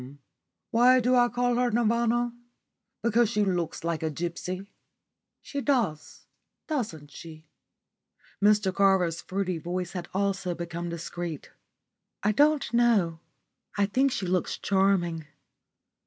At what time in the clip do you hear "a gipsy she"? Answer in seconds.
4.01-5.61